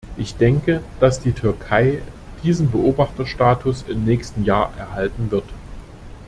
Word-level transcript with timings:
Ich 0.17 0.35
denke, 0.35 0.81
dass 0.99 1.19
die 1.19 1.31
Türkei 1.31 2.01
diesen 2.43 2.71
Beobachterstatus 2.71 3.83
im 3.87 4.03
nächsten 4.03 4.43
Jahr 4.43 4.73
erhalten 4.75 5.29
wird. 5.29 5.45